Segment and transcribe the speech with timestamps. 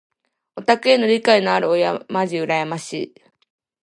[0.55, 3.15] オタクへの理解のある親まじ羨ましい。